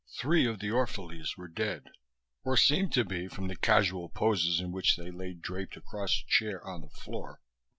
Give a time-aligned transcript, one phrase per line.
[0.19, 1.83] Three of the Orphalese were dead,
[2.43, 6.25] or seemed to be from the casual poses in which they lay draped across a
[6.27, 7.39] chair on the floor.